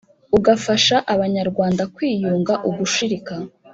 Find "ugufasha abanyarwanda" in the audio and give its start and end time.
0.37-1.83